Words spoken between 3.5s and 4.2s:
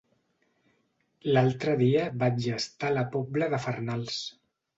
de Farnals.